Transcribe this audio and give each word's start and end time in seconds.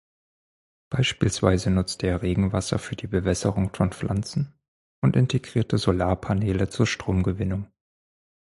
Beispielsweise 0.89 1.69
nutzte 1.69 2.07
er 2.07 2.23
Regenwasser 2.23 2.79
für 2.79 2.95
die 2.95 3.05
Bewässerung 3.05 3.71
von 3.71 3.91
Pflanzen 3.91 4.59
und 4.99 5.15
integrierte 5.15 5.77
Solarpaneele 5.77 6.69
zur 6.69 6.87
Stromgewinnung. 6.87 7.71